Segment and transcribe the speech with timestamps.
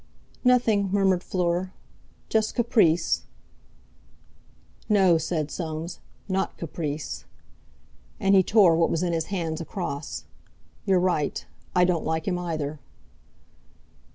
[0.43, 1.71] "Nothing," murmured Fleur;
[2.27, 3.21] "just caprice!"
[4.89, 7.25] "No," said Soames; "not caprice!"
[8.19, 10.23] And he tore what was in his hands across.
[10.87, 11.45] "You're right.
[11.75, 12.79] I don't like him either!"